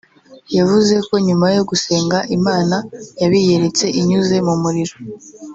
yavuze 0.57 0.95
ko 1.07 1.13
nyuma 1.27 1.47
yo 1.55 1.63
gusenga 1.69 2.17
Imana 2.37 2.77
yabiyeretse 3.21 3.85
inyuze 3.99 4.35
mu 4.47 4.55
muriro 4.61 4.95